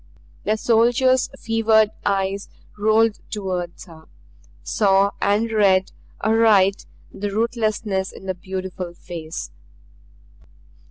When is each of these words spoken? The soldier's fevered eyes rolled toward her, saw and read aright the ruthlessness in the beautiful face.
The 0.45 0.57
soldier's 0.57 1.29
fevered 1.39 1.91
eyes 2.03 2.49
rolled 2.75 3.19
toward 3.29 3.73
her, 3.85 4.05
saw 4.63 5.11
and 5.21 5.51
read 5.51 5.91
aright 6.23 6.87
the 7.13 7.29
ruthlessness 7.29 8.11
in 8.11 8.25
the 8.25 8.33
beautiful 8.33 8.95
face. 8.95 9.51